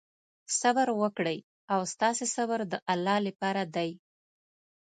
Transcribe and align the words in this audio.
صبر 0.59 0.87
وکړئ 1.01 1.37
او 1.73 1.81
ستاسې 1.93 2.25
صبر 2.35 2.59
د 2.71 2.73
الله 2.93 3.17
لپاره 3.27 3.61
دی. 3.75 3.89